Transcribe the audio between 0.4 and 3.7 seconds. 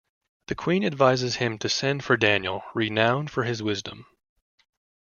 The queen advises him to send for Daniel, renowned for his